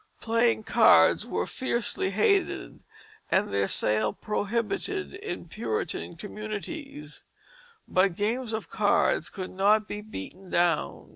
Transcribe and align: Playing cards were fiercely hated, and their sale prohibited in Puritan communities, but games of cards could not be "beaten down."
Playing 0.19 0.63
cards 0.63 1.27
were 1.27 1.45
fiercely 1.45 2.09
hated, 2.09 2.79
and 3.29 3.51
their 3.51 3.67
sale 3.67 4.11
prohibited 4.13 5.13
in 5.13 5.47
Puritan 5.47 6.15
communities, 6.15 7.21
but 7.87 8.15
games 8.15 8.51
of 8.51 8.67
cards 8.67 9.29
could 9.29 9.51
not 9.51 9.87
be 9.87 10.01
"beaten 10.01 10.49
down." 10.49 11.09